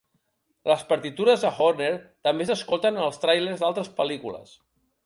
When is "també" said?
2.29-2.49